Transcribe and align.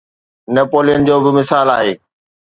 Napoleon 0.53 1.01
جو 1.07 1.17
به 1.23 1.31
مثال 1.39 1.67
آهي. 1.77 1.93